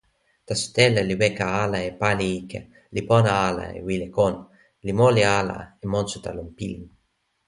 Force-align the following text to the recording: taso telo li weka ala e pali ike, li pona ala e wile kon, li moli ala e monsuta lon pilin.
taso 0.47 0.67
telo 0.77 1.01
li 1.09 1.15
weka 1.21 1.45
ala 1.63 1.79
e 1.89 1.91
pali 2.01 2.27
ike, 2.39 2.59
li 2.95 3.01
pona 3.09 3.31
ala 3.49 3.65
e 3.77 3.79
wile 3.87 4.07
kon, 4.15 4.35
li 4.85 4.91
moli 4.99 5.23
ala 5.39 5.57
e 5.83 5.85
monsuta 5.91 6.29
lon 6.37 6.49
pilin. 6.57 6.87